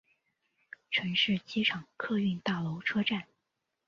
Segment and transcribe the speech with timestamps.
[0.89, 3.21] 城市机场客运大楼车站。